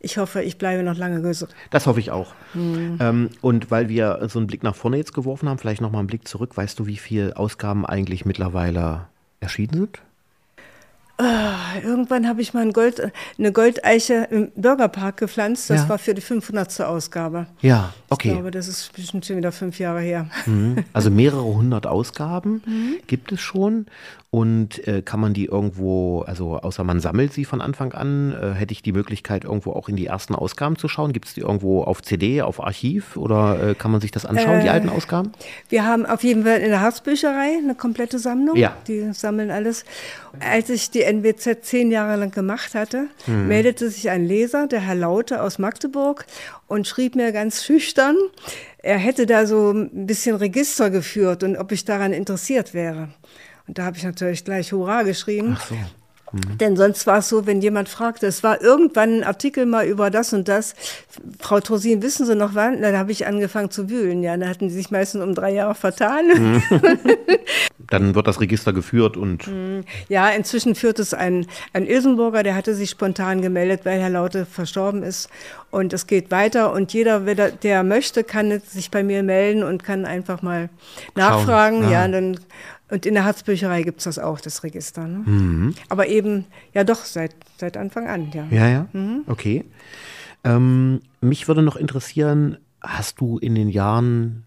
[0.00, 1.54] Ich hoffe, ich bleibe noch lange gesund.
[1.70, 2.34] Das hoffe ich auch.
[2.52, 2.98] Hm.
[3.00, 6.08] Ähm, und weil wir so einen Blick nach vorne jetzt geworfen haben, vielleicht nochmal einen
[6.08, 6.54] Blick zurück.
[6.56, 9.06] Weißt du, wie viele Ausgaben eigentlich mittlerweile
[9.40, 10.02] erschienen sind?
[11.82, 15.70] Irgendwann habe ich mal ein Gold, eine Goldeiche im Bürgerpark gepflanzt.
[15.70, 15.88] Das Ja.
[15.88, 16.80] war für die 500.
[16.80, 17.46] Ausgabe.
[17.60, 18.32] Ja, Ich okay.
[18.32, 20.26] glaube, das ist bestimmt schon wieder fünf Jahre her.
[20.46, 20.84] Mhm.
[20.92, 22.96] Also mehrere hundert Ausgaben Mhm.
[23.06, 23.86] gibt es schon.
[24.34, 28.50] Und äh, kann man die irgendwo, also außer man sammelt sie von Anfang an, äh,
[28.54, 31.12] hätte ich die Möglichkeit, irgendwo auch in die ersten Ausgaben zu schauen?
[31.12, 34.60] Gibt es die irgendwo auf CD, auf Archiv oder äh, kann man sich das anschauen,
[34.62, 35.30] die Äh, alten Ausgaben?
[35.68, 38.56] Wir haben auf jeden Fall in der Harzbücherei eine komplette Sammlung.
[38.56, 38.76] Ja.
[38.88, 39.84] Die sammeln alles.
[40.40, 43.46] Als ich die NWZ zehn Jahre lang gemacht hatte, Mhm.
[43.46, 46.26] meldete sich ein Leser, der Herr Laute aus Magdeburg,
[46.66, 48.16] und schrieb mir ganz schüchtern,
[48.78, 53.10] er hätte da so ein bisschen Register geführt und ob ich daran interessiert wäre.
[53.66, 55.56] Und da habe ich natürlich gleich Hurra geschrieben.
[55.58, 55.76] Ach so.
[56.60, 60.10] Denn sonst war es so, wenn jemand fragte, es war irgendwann ein Artikel mal über
[60.10, 60.74] das und das.
[61.38, 62.82] Frau Trosin, wissen Sie noch wann?
[62.82, 64.22] Dann habe ich angefangen zu wühlen.
[64.22, 66.26] Ja, da hatten die sich meistens um drei Jahre vertan.
[66.26, 66.62] Mhm.
[67.78, 69.48] Dann wird das Register geführt und
[70.08, 74.46] Ja, inzwischen führt es ein, ein Ilsenburger, der hatte sich spontan gemeldet, weil Herr Laute
[74.46, 75.28] verstorben ist.
[75.74, 80.04] Und es geht weiter und jeder, der möchte, kann sich bei mir melden und kann
[80.04, 80.70] einfach mal
[81.16, 81.84] nachfragen.
[81.86, 81.90] Ah.
[81.90, 82.38] Ja, dann,
[82.90, 85.08] und in der Harzbücherei gibt es das auch, das Register.
[85.08, 85.74] Ne?
[85.88, 88.46] Aber eben, ja doch, seit, seit Anfang an, ja.
[88.52, 88.86] Ja, ja.
[88.92, 89.24] Mhm.
[89.26, 89.64] Okay.
[90.44, 94.44] Ähm, mich würde noch interessieren, hast du in den Jahren,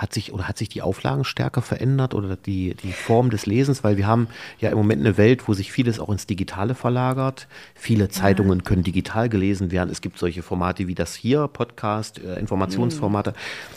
[0.00, 3.84] hat sich oder hat sich die Auflagenstärke verändert oder die, die Form des Lesens?
[3.84, 7.48] Weil wir haben ja im Moment eine Welt, wo sich vieles auch ins Digitale verlagert.
[7.74, 9.90] Viele Zeitungen können digital gelesen werden.
[9.90, 13.34] Es gibt solche Formate wie das hier, Podcast, äh, Informationsformate.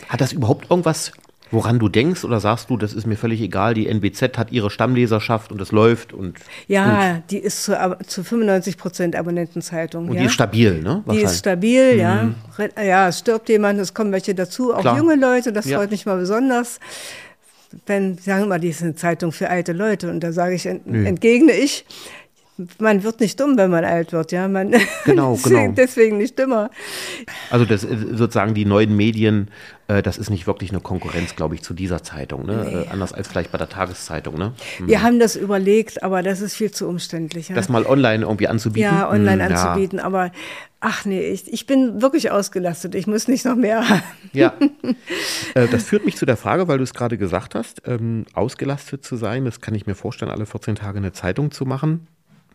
[0.08, 1.12] Hat das überhaupt irgendwas,
[1.54, 4.68] woran du denkst oder sagst du, das ist mir völlig egal, die NBZ hat ihre
[4.70, 6.36] Stammleserschaft und es läuft und,
[6.68, 7.72] Ja, die ist zu,
[8.06, 10.08] zu 95 Prozent Abonnentenzeitung.
[10.08, 10.20] und ja?
[10.20, 11.02] die ist stabil, ne?
[11.10, 12.34] Die ist stabil, ja.
[12.58, 14.98] Re- Ja, es stirbt jemand, es kommen welche dazu, auch Klar.
[14.98, 15.78] junge Leute, das Ja.
[15.78, 16.78] freut mich mal besonders.
[17.86, 20.66] Wenn, sagen wir mal, die ist eine Zeitung für alte Leute und da sage ich,
[20.66, 21.84] ent, entgegne ich,
[22.78, 24.46] man wird nicht dumm, wenn man alt wird, ja.
[24.48, 25.72] Man Genau, genau.
[25.72, 26.70] deswegen nicht dümmer.
[27.50, 29.48] Also das äh, sozusagen die neuen Medien,
[29.88, 32.86] äh, das ist nicht wirklich eine Konkurrenz, glaube ich, zu dieser Zeitung, ne?
[32.88, 34.52] Äh, anders als vielleicht bei der Tageszeitung, ne?
[34.80, 37.48] Wir haben das überlegt, aber das ist viel zu umständlich.
[37.48, 38.90] Ja, Das mal online irgendwie anzubieten.
[38.90, 39.62] ja online Hm, ja.
[39.64, 40.30] anzubieten, aber
[40.80, 44.02] ach nee, ich, ich bin wirklich ausgelastet, ich muss nicht noch mehr haben.
[44.32, 44.52] Ja.
[45.54, 49.04] äh, das führt mich zu der Frage, weil du es gerade gesagt hast, ähm, ausgelastet
[49.04, 52.06] zu sein, das kann ich mir vorstellen, alle 14 Tage eine Zeitung zu machen,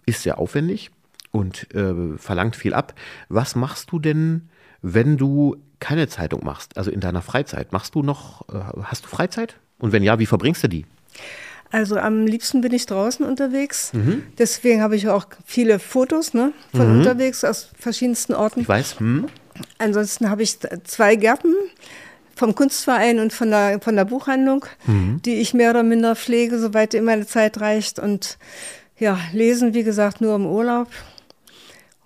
[0.10, 0.92] ist sehr aufwendig
[1.32, 2.94] und äh, verlangt viel ab.
[3.30, 4.50] Was machst du denn,
[4.82, 7.72] wenn du keine Zeitung machst, also in deiner Freizeit?
[7.72, 9.56] Machst du noch, äh, hast du Freizeit?
[9.78, 10.86] Und wenn ja, wie verbringst du die?
[11.72, 13.92] Also am liebsten bin ich draußen unterwegs.
[14.40, 18.62] Deswegen habe ich auch viele Fotos ne, von unterwegs aus verschiedensten Orten.
[18.62, 19.28] Ich weiß, hm?
[19.78, 21.54] Ansonsten habe ich zwei Gärten
[22.36, 26.94] vom Kunstverein und von der, von der Buchhandlung, die ich mehr oder minder pflege, soweit
[26.94, 28.00] immer meine Zeit reicht.
[28.00, 28.38] Und
[29.00, 30.88] ja, lesen, wie gesagt, nur im Urlaub.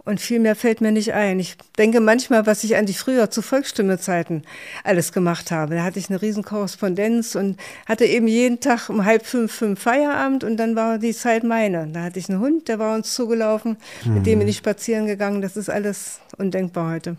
[0.06, 1.40] Und viel mehr fällt mir nicht ein.
[1.40, 4.44] Ich denke manchmal, was ich eigentlich früher zu Volksstimme-Zeiten
[4.84, 5.76] alles gemacht habe.
[5.76, 9.80] Da hatte ich eine riesen Korrespondenz und hatte eben jeden Tag um halb fünf, fünf
[9.80, 11.88] Feierabend und dann war die Zeit meine.
[11.88, 15.42] Da hatte ich einen Hund, der war uns zugelaufen, mit dem bin ich spazieren gegangen.
[15.42, 17.16] Das ist alles undenkbar heute.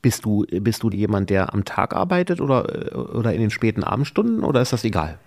[0.00, 4.42] Bist du, bist du jemand, der am Tag arbeitet oder, oder in den späten Abendstunden
[4.42, 5.20] oder ist das egal?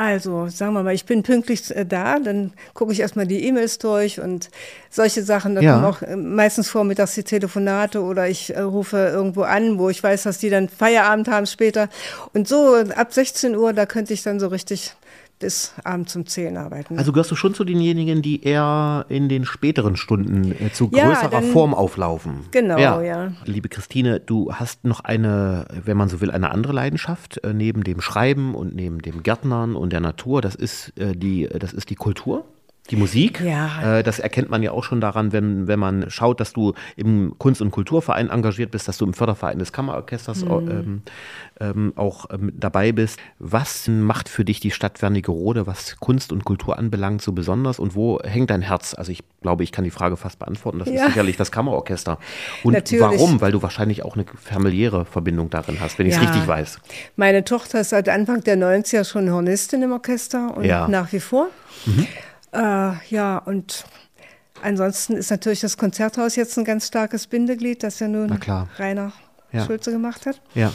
[0.00, 3.78] Also, sagen wir mal, ich bin pünktlich äh, da, dann gucke ich erstmal die E-Mails
[3.78, 4.48] durch und
[4.90, 5.56] solche Sachen.
[5.56, 5.72] Dann Ja.
[5.72, 10.00] kommen auch äh, meistens vormittags die Telefonate oder ich äh, rufe irgendwo an, wo ich
[10.00, 11.88] weiß, dass die dann Feierabend haben später.
[12.32, 14.94] Und so ab 16 Uhr, da könnte ich dann so richtig
[15.38, 16.98] bis abends um 10 arbeiten.
[16.98, 21.06] Also gehörst du schon zu denjenigen, die eher in den späteren Stunden äh, zu Ja,
[21.08, 22.40] größerer dann- Form auflaufen?
[22.50, 23.32] Genau, ja.
[23.44, 27.84] Liebe Christine, du hast noch eine, wenn man so will, eine andere Leidenschaft äh, neben
[27.84, 30.42] dem Schreiben und neben dem Gärtnern und der Natur.
[30.42, 32.44] Das ist äh, die, das ist die Kultur.
[32.90, 33.98] Die Musik, Ja.
[33.98, 37.34] äh, das erkennt man ja auch schon daran, wenn, wenn man schaut, dass du im
[37.38, 40.50] Kunst- und Kulturverein engagiert bist, dass du im Förderverein des Kammerorchesters Mhm.
[40.50, 41.02] au- ähm,
[41.60, 43.18] ähm, auch ähm, dabei bist.
[43.38, 47.94] Was macht für dich die Stadt Wernigerode, was Kunst und Kultur anbelangt, so besonders und
[47.94, 48.94] wo hängt dein Herz?
[48.94, 50.78] Also ich glaube, ich kann die Frage fast beantworten.
[50.78, 51.06] Das ist Ja.
[51.08, 52.18] sicherlich das Kammerorchester.
[52.64, 53.02] Und Natürlich.
[53.04, 53.40] warum?
[53.40, 56.28] Weil du wahrscheinlich auch eine familiäre Verbindung darin hast, wenn ich es Ja.
[56.28, 56.78] richtig weiß.
[57.16, 60.64] Meine Tochter ist seit Anfang der 90er schon Hornistin im Orchester und.
[60.64, 60.90] Mhm.
[60.90, 61.48] nach wie vor.
[62.52, 63.84] Äh, ja, und
[64.62, 68.30] ansonsten ist natürlich das Konzerthaus jetzt ein ganz starkes Bindeglied, das ja nun.
[68.78, 69.12] Rainer
[69.52, 69.64] Ja.
[69.64, 70.40] Schulze gemacht hat.
[70.54, 70.72] Ja.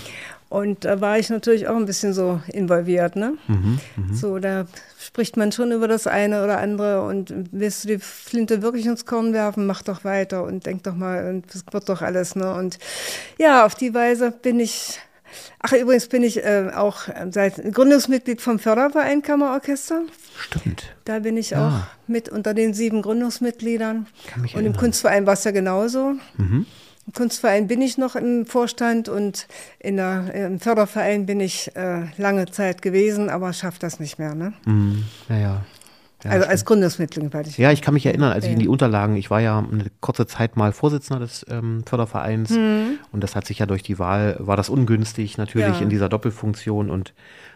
[0.49, 3.33] Und da war ich natürlich auch ein bisschen so involviert, ne?
[3.47, 3.79] Mhm,
[4.13, 4.65] So, da
[4.99, 9.07] spricht man schon über das eine oder andere und willst du die Flinte wirklich ins
[9.07, 12.53] Korn werfen, mach doch weiter und denk doch mal, und das wird doch alles, ne?
[12.53, 12.77] Und
[13.39, 14.99] ja, auf die Weise bin ich,
[15.59, 20.01] ach übrigens bin ich äh, auch seit Gründungsmitglied vom Förderverein Kammerorchester.
[20.39, 20.95] Stimmt.
[21.05, 21.67] Da bin ich Ja.
[21.67, 24.07] auch mit unter den sieben Gründungsmitgliedern.
[24.27, 24.79] Kann mich und im erinnern.
[24.79, 26.13] Kunstverein war es ja genauso.
[26.37, 26.65] Mhm.
[27.05, 29.47] Im Kunstverein bin ich noch im Vorstand und
[29.79, 34.35] in der, im Förderverein bin ich äh, lange Zeit gewesen, aber schaffe das nicht mehr.
[34.35, 34.53] Ne?
[34.65, 35.03] Mhm.
[35.27, 35.65] Ja, ja.
[36.23, 37.57] Ja, also als Gründungsmitglied.
[37.57, 38.71] Ja, ich kann mich erinnern, als ich in die Ja.
[38.71, 43.45] Unterlagen, ich war ja eine kurze Zeit mal Vorsitzender des ähm, Fördervereins und das hat
[43.45, 45.81] sich ja durch die Wahl, war das ungünstig natürlich Ja.
[45.83, 47.13] in dieser Doppelfunktion und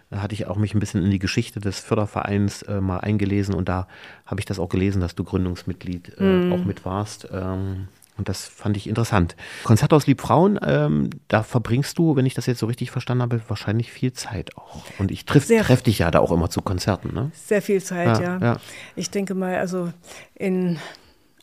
[0.09, 3.53] da hatte ich auch mich ein bisschen in die Geschichte des Fördervereins äh, mal eingelesen
[3.53, 3.87] und da
[4.25, 7.27] habe ich das auch gelesen, dass du Gründungsmitglied äh, auch mit warst.
[7.33, 9.35] Ähm, und das fand ich interessant.
[9.63, 13.91] Konzerthaus Liebfrauen, ähm, da verbringst du, wenn ich das jetzt so richtig verstanden habe, wahrscheinlich
[13.91, 14.83] viel Zeit auch.
[14.97, 15.63] Und ich triff, Sehr.
[15.63, 17.31] treff dich ja da auch immer zu Konzerten, ne?
[17.33, 18.37] Sehr viel Zeit, Ja, ja.
[18.39, 18.57] ja.
[18.95, 19.91] Ich denke mal, also
[20.35, 20.79] in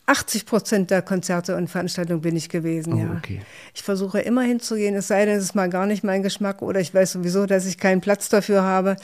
[0.07, 3.17] 80 Prozent der Konzerte und Veranstaltungen bin ich gewesen, Oh, ja.
[3.17, 3.41] okay.
[3.73, 6.79] Ich versuche immer hinzugehen, es sei denn, es ist mal gar nicht mein Geschmack oder
[6.79, 8.97] ich weiß sowieso, dass ich keinen Platz dafür habe.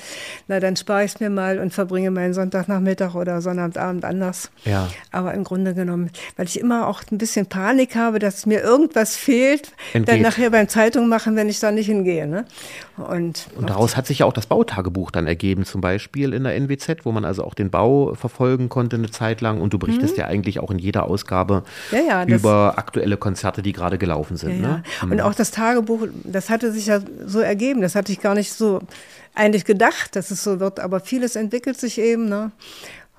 [0.48, 4.52] Na, dann spare ich es mir mal und verbringe meinen Sonntagnachmittag oder Sonnabendabend anders.
[4.64, 4.90] Ja.
[5.12, 9.16] Aber im Grunde genommen, weil ich immer auch ein bisschen Panik habe, dass mir irgendwas
[9.16, 10.22] fehlt, dann Entgeht.
[10.22, 12.28] nachher beim Zeitung machen, wenn ich da nicht hingehe.
[12.28, 12.46] Ne?
[12.98, 16.56] Und, Und daraus hat sich ja auch das Bautagebuch dann ergeben, zum Beispiel in der
[16.56, 19.60] NWZ, wo man also auch den Bau verfolgen konnte eine Zeit lang.
[19.62, 21.98] Und du berichtest ja eigentlich auch in jeder Ausgabe Mhm.
[21.98, 24.60] Ja, ja, über aktuelle Konzerte, die gerade gelaufen sind.
[24.62, 24.84] Ne?
[25.02, 25.08] ja.
[25.08, 27.82] Und auch das Tagebuch, das hatte sich ja so ergeben.
[27.82, 28.80] Das hatte ich gar nicht so
[29.34, 30.80] eigentlich gedacht, dass es so wird.
[30.80, 32.28] Aber vieles entwickelt sich eben.
[32.28, 32.52] Ne?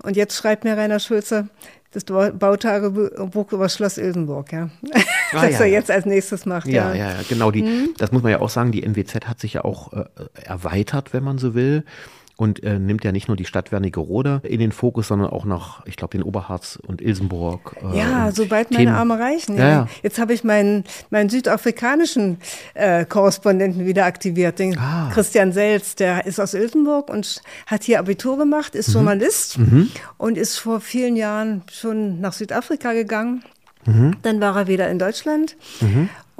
[0.02, 1.48] Und jetzt schreibt mir Rainer Schulze
[1.92, 4.70] das Bau- Bautagebuch über Schloss Ilsenburg, ja.
[4.94, 5.00] Ah,
[5.42, 6.66] das ja, er jetzt als nächstes macht.
[6.66, 7.50] Ja, Ja, ja, genau.
[7.50, 7.88] Die, Mhm.
[7.98, 10.04] Das muss man ja auch sagen, die NWZ hat sich ja auch äh,
[10.44, 11.84] erweitert, wenn man so will.
[12.42, 15.86] Und äh, nimmt ja nicht nur die Stadt Wernigerode in den Fokus, sondern auch noch,
[15.86, 17.76] ich glaube, den Oberharz und Ilsenburg.
[17.92, 18.94] Äh, Ja, und soweit meine Themen.
[18.96, 19.56] Arme reichen.
[19.56, 19.88] Ja, Ja.
[20.02, 22.38] Jetzt habe ich meinen, meinen südafrikanischen
[22.74, 25.10] äh, Korrespondenten wieder aktiviert, den Ah.
[25.14, 25.94] Christian Selz.
[25.94, 28.80] Der ist aus Ilsenburg und hat hier Abitur gemacht, Mhm.
[28.80, 29.58] ist Journalist
[30.18, 33.44] und ist vor vielen Jahren schon nach Südafrika gegangen.
[33.84, 34.16] Mhm.
[34.22, 35.56] Dann war er wieder in Deutschland.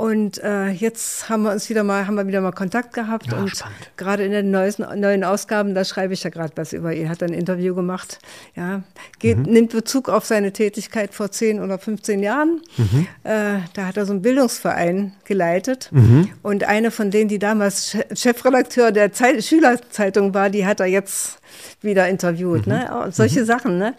[0.02, 3.28] Und äh, jetzt haben wir uns wieder mal, haben wir wieder mal Kontakt gehabt.
[3.30, 3.76] Ja, und spannend.
[3.96, 7.08] gerade in den neuesten, neuen Ausgaben, da schreibe ich ja gerade was über ihn.
[7.08, 8.18] Hat ein Interview gemacht.
[8.56, 8.82] Ja,
[9.20, 9.44] geht, Mhm.
[9.52, 12.60] nimmt Bezug auf seine Tätigkeit vor 10 oder 15 Jahren.
[12.78, 13.06] Mhm.
[13.22, 15.88] Äh, da hat er so einen Bildungsverein geleitet.
[15.92, 16.30] Mhm.
[16.42, 20.86] Und eine von denen, die damals Che- Chefredakteur der Zeit, Schülerzeitung war, die hat er
[20.86, 21.38] jetzt
[21.80, 22.66] wieder interviewt.
[22.66, 22.72] Mhm.
[22.72, 23.02] Ne?
[23.04, 23.78] Und solche Sachen.
[23.78, 23.94] Ne?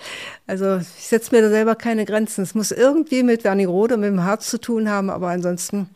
[0.47, 2.41] Also ich setze mir da selber keine Grenzen.
[2.43, 5.89] Es muss irgendwie mit Wernigerode, mit dem Herz zu tun haben, aber ansonsten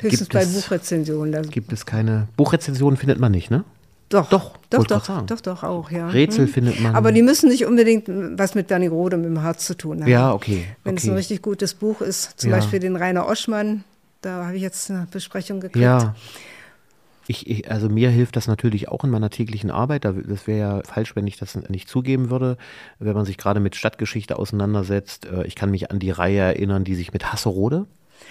[0.00, 1.32] höchstens Gibt bei es- Buchrezensionen.
[1.32, 3.64] Da- Gibt es keine Buchrezensionen, findet man nicht, ne?
[4.10, 6.08] Doch, Doch, doch, doch, doch, doch, auch, ja.
[6.08, 6.52] Rätsel Hm.
[6.52, 6.94] findet man.
[6.94, 8.04] Aber die müssen nicht unbedingt
[8.38, 10.10] was mit Wernigerode, mit dem Herz zu tun haben.
[10.10, 11.10] Ja, okay, Wenn es okay.
[11.12, 12.56] ein richtig gutes Buch ist, zum Ja.
[12.56, 13.82] Beispiel den Rainer Oschmann,
[14.20, 15.82] da habe ich jetzt eine Besprechung gekriegt.
[15.82, 16.14] Ja.
[17.26, 20.04] Ich, ich, also mir hilft das natürlich auch in meiner täglichen Arbeit.
[20.04, 22.56] Da- Das wäre ja falsch, wenn ich das nicht zugeben würde,
[22.98, 25.26] wenn man sich gerade mit Stadtgeschichte auseinandersetzt.
[25.26, 27.86] Äh, Ich kann mich an die Reihe erinnern, die sich mit Hasserode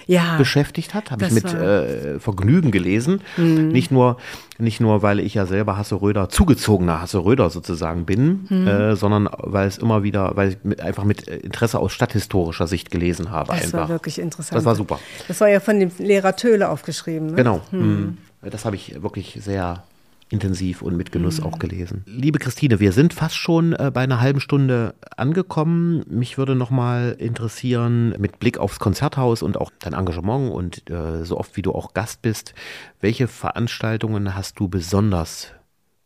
[0.08, 0.38] ja.
[0.38, 1.12] beschäftigt hat.
[1.12, 3.22] Habe ich mit äh, Vergnügen gelesen.
[3.38, 4.18] Nicht, nur,
[4.58, 9.78] nicht nur, weil ich ja selber Hasseröder, zugezogener Hasseröder sozusagen bin, äh, sondern weil es
[9.78, 13.54] immer wieder, weil ich mit, einfach mit äh, Interesse aus stadthistorischer Sicht gelesen habe.
[13.54, 13.80] Das einfach.
[13.82, 14.58] war wirklich interessant.
[14.58, 15.00] Das war super.
[15.28, 17.28] Das war ja von dem Lehrer Töle aufgeschrieben.
[17.28, 17.34] Ne?
[17.34, 17.62] Genau.
[17.72, 18.18] Mhm.
[18.50, 19.84] Das habe ich wirklich sehr
[20.30, 22.04] intensiv und mit Genuss auch gelesen.
[22.08, 26.04] Liebe Christine, wir sind fast schon äh, bei einer halben Stunde angekommen.
[26.10, 31.24] Mich würde noch mal interessieren, mit Blick aufs Konzerthaus und auch dein Engagement und äh,
[31.24, 32.56] so oft wie du auch Gast bist,
[33.00, 35.52] welche Veranstaltungen hast du besonders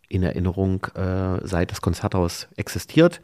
[0.10, 3.21] in Erinnerung, äh, seit das Konzerthaus existiert.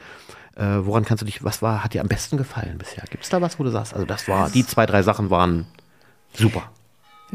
[0.56, 3.04] Äh, woran kannst du dich, was war, hat dir am besten gefallen bisher?
[3.10, 5.66] Gibt es da was, wo du sagst, also das war, die zwei, drei Sachen waren
[6.34, 6.72] super?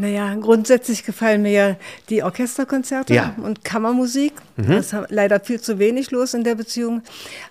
[0.01, 1.77] Naja, grundsätzlich gefallen mir ja
[2.09, 3.35] die Orchesterkonzerte Ja.
[3.43, 4.33] und Kammermusik.
[4.57, 4.69] Mhm.
[4.69, 7.03] Das ist leider viel zu wenig los in der Beziehung.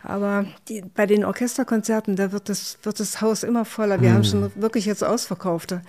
[0.01, 3.99] Aber die, bei den Orchesterkonzerten, da wird das, wird das Haus immer voller.
[3.99, 5.81] Wir haben schon wirklich jetzt ausverkaufte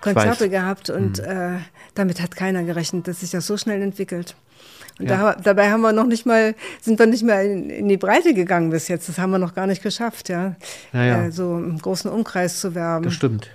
[0.00, 0.48] Konzerte Mhm.
[0.48, 0.52] Mhm.
[0.52, 1.58] gehabt und äh,
[1.94, 4.36] damit hat keiner gerechnet, dass sich das so schnell entwickelt.
[4.98, 5.34] Und Ja.
[5.34, 8.32] da, dabei haben wir noch nicht mal, sind wir nicht mal in, in die Breite
[8.32, 9.06] gegangen bis jetzt.
[9.10, 10.56] Das haben wir noch gar nicht geschafft, ja.
[10.94, 11.24] Ja, ja.
[11.26, 13.04] Äh, so im großen Umkreis zu werben.
[13.04, 13.50] Das stimmt.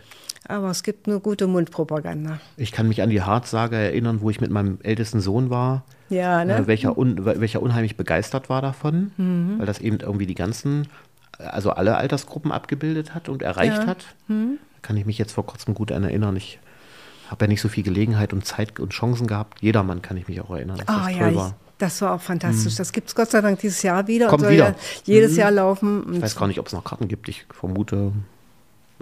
[0.48, 2.40] Aber es gibt nur gute Mundpropaganda.
[2.58, 5.84] Ich kann mich an die Harz-Sage erinnern, wo ich mit meinem ältesten Sohn war.
[6.10, 6.58] Ja, ne?
[6.58, 9.56] äh, welcher, un, welcher unheimlich begeistert war davon, Mhm.
[9.58, 10.88] weil das eben irgendwie die ganzen,
[11.40, 13.84] also alle Altersgruppen abgebildet hat und erreicht Ja.
[13.84, 13.88] Mhm.
[13.88, 14.06] hat.
[14.84, 16.36] Kann ich mich jetzt vor kurzem gut an erinnern.
[16.36, 16.60] Ich
[17.32, 19.64] habe ja nicht so viel Gelegenheit und Zeit und Chancen gehabt.
[19.64, 21.56] Jedermann kann ich mich auch erinnern, dass Ah das ja, toll ich, war.
[21.80, 22.76] das war auch fantastisch.
[22.76, 24.68] Das gibt es Gott sei Dank dieses Jahr wieder Kommt und soll wieder.
[24.70, 26.06] ja jedes Jahr laufen.
[26.14, 27.28] Ich weiß gar nicht, ob es noch Karten gibt.
[27.30, 28.12] Ich vermute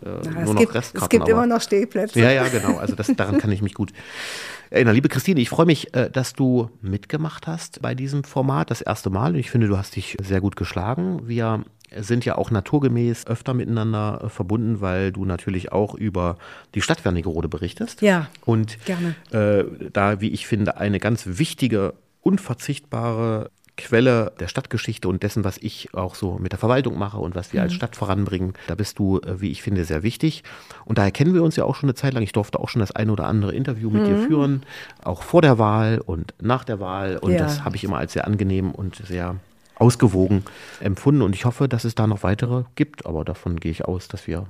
[0.02, 1.04] äh, ja, nur es, noch gibt, Restkarten.
[1.04, 2.20] es gibt aber- immer noch Stehplätze.
[2.20, 2.78] Ja, ja, genau.
[2.78, 3.92] Also das, daran kann ich mich gut
[4.70, 4.96] erinnern.
[4.96, 9.10] Liebe Christine, ich freue mich, äh, dass du mitgemacht hast bei diesem Format das erste
[9.10, 9.36] Mal.
[9.36, 11.28] Ich finde, du hast dich sehr gut geschlagen.
[11.28, 11.64] Wir
[11.96, 16.38] sind ja auch naturgemäß öfter miteinander äh, verbunden, weil du natürlich auch über
[16.74, 18.02] die Stadt Wernigerode berichtest.
[18.02, 19.14] Ja, Und gerne.
[19.32, 25.58] äh, da, wie ich finde, eine ganz wichtige, unverzichtbare Quelle der Stadtgeschichte und dessen, was
[25.58, 27.64] ich auch so mit der Verwaltung mache und was wir Mhm.
[27.64, 30.44] als Stadt voranbringen, da bist du, äh, wie ich finde, sehr wichtig.
[30.86, 32.22] Und daher kennen wir uns ja auch schon eine Zeit lang.
[32.22, 34.08] Ich durfte auch schon das eine oder andere Interview mit Mhm.
[34.08, 34.64] dir führen,
[35.04, 37.18] auch vor der Wahl und nach der Wahl.
[37.18, 37.40] Und Ja.
[37.40, 39.38] das habe ich immer als sehr angenehm und sehr
[39.76, 40.44] ausgewogen
[40.80, 41.24] empfunden.
[41.24, 43.08] Und ich hoffe, dass es da noch weitere gibt.
[43.08, 44.46] Aber davon gehe ich aus, dass wir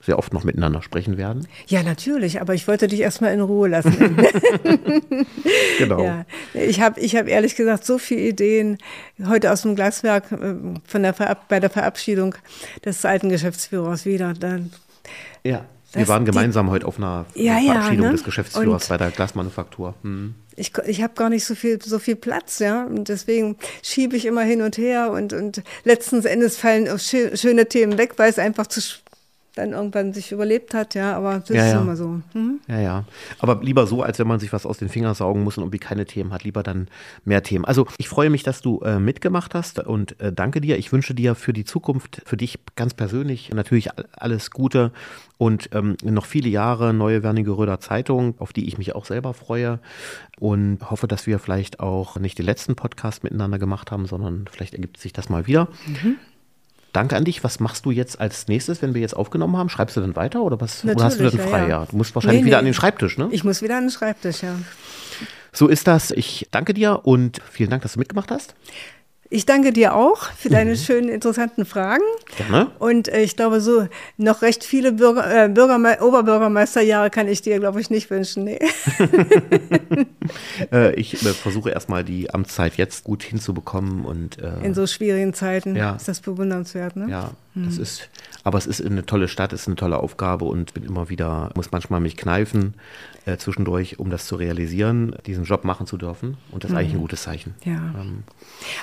[0.00, 1.46] sehr oft noch miteinander sprechen werden.
[1.66, 4.16] Ja, natürlich, aber ich wollte dich erstmal in Ruhe lassen.
[5.78, 6.02] Genau.
[6.02, 6.24] ja.
[6.54, 8.78] Ich habe ich hab ehrlich gesagt so viele Ideen
[9.26, 12.34] heute aus dem Glaswerk äh, von der Verab bei der Verabschiedung
[12.84, 14.34] des alten Geschäftsführers wieder.
[14.34, 14.58] Da,
[15.44, 15.64] Ja.
[15.92, 18.12] Wir waren die- gemeinsam heute auf einer Ja, ja, Verabschiedung ne?
[18.12, 19.94] des Geschäftsführers Und- bei der Glasmanufaktur.
[20.02, 20.34] Hm.
[20.54, 22.84] ich, ich habe gar nicht so viel, so viel Platz, ja.
[22.84, 27.96] Und deswegen schiebe ich immer hin und her und, und letzten Endes fallen schöne Themen
[27.96, 28.80] weg, weil es einfach zu
[29.58, 31.14] dann irgendwann sich überlebt hat, ja.
[31.16, 31.80] Aber das Ja, ist ja.
[31.82, 32.20] immer so.
[32.32, 32.60] Hm?
[32.68, 33.04] Ja, ja.
[33.38, 35.78] Aber lieber so, als wenn man sich was aus den Fingern saugen muss und irgendwie
[35.78, 36.44] keine Themen hat.
[36.44, 36.88] Lieber dann
[37.24, 37.64] mehr Themen.
[37.66, 40.78] Also ich freue mich, dass du äh, mitgemacht hast und äh, danke dir.
[40.78, 44.92] Ich wünsche dir für die Zukunft, für dich ganz persönlich natürlich all- alles Gute
[45.36, 49.78] und ähm, noch viele Jahre neue Wernigeröder Zeitung, auf die ich mich auch selber freue
[50.38, 54.74] und hoffe, dass wir vielleicht auch nicht den letzten Podcast miteinander gemacht haben, sondern vielleicht
[54.74, 55.68] ergibt sich das mal wieder.
[56.98, 57.44] Danke an dich.
[57.44, 59.68] Was machst du jetzt als nächstes, wenn wir jetzt aufgenommen haben?
[59.68, 60.84] Schreibst du dann weiter oder was?
[60.84, 61.68] oder hast du Natürlich, dann ja, frei?
[61.68, 61.86] ja.
[61.88, 62.58] Du musst wahrscheinlich Nee, wieder nee.
[62.58, 63.28] an den Schreibtisch, ne?
[63.30, 64.56] Ich muss wieder an den Schreibtisch, ja.
[65.52, 66.10] So ist das.
[66.10, 68.56] Ich danke dir und vielen Dank, dass du mitgemacht hast.
[69.30, 70.52] Ich danke dir auch für Mhm.
[70.54, 72.02] deine schönen, interessanten Fragen.
[72.38, 72.70] Gerne.
[72.78, 73.86] Und äh, ich glaube, so
[74.16, 78.44] noch recht viele Bürger, äh, Bürgerme Oberbürgermeisterjahre kann ich dir, glaube ich, nicht wünschen.
[78.44, 78.58] Nee.
[80.72, 85.32] Äh, ich äh, versuche erstmal die Amtszeit jetzt gut hinzubekommen und äh, In so schwierigen
[85.32, 85.94] Zeiten Ja.
[85.96, 86.96] ist das bewundernswert.
[86.96, 87.06] Ne?
[87.08, 87.30] ja,
[87.64, 88.08] das ist,
[88.44, 91.50] aber es ist eine tolle Stadt, es ist eine tolle Aufgabe und bin immer wieder,
[91.54, 92.74] muss manchmal mich kneifen
[93.26, 96.36] äh, zwischendurch, um das zu realisieren, diesen Job machen zu dürfen.
[96.50, 97.54] Und das ist eigentlich ein gutes Zeichen.
[97.64, 97.94] Ja.
[97.98, 98.24] Ähm,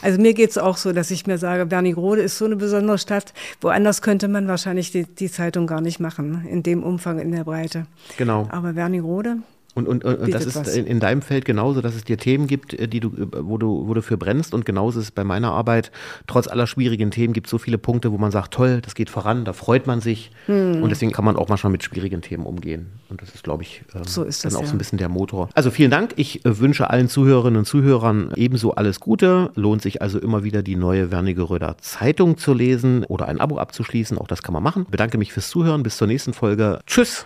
[0.02, 2.98] Also mir geht es auch so, dass ich mir sage, Wernigerode ist so eine besondere
[2.98, 3.34] Stadt.
[3.62, 7.44] Woanders könnte man wahrscheinlich die, die Zeitung gar nicht machen, in dem Umfang, in der
[7.44, 7.88] Breite.
[8.18, 8.48] genau.
[8.52, 9.38] Aber Wernigerode,
[9.76, 10.74] Und, und, und das ist was.
[10.74, 13.58] in, in deinem Feld genauso, dass es dir Themen gibt, äh, die du, äh, wo
[13.58, 14.54] du, wo du für brennst.
[14.54, 15.92] Und genauso ist es bei meiner Arbeit.
[16.28, 19.10] Trotz aller schwierigen Themen gibt es so viele Punkte, wo man sagt, toll, das geht
[19.10, 20.32] voran, da freut man sich.
[20.46, 20.82] Hm.
[20.82, 22.88] Und deswegen kann man auch manchmal mit schwierigen Themen umgehen.
[23.10, 24.68] Und das ist, glaube ich, ähm, So ist dann das, auch ja.
[24.68, 25.50] so ein bisschen der Motor.
[25.56, 26.14] Also vielen Dank.
[26.16, 29.52] Ich äh, wünsche allen Zuhörerinnen und Zuhörern ebenso alles Gute.
[29.56, 34.18] Lohnt sich also immer wieder die neue Wernigeröder Zeitung zu lesen oder ein Abo abzuschließen.
[34.18, 34.86] Auch das kann man machen.
[34.90, 35.84] Bedanke mich fürs Zuhören.
[35.84, 36.80] Bis zur nächsten Folge.
[36.88, 37.26] Tschüss.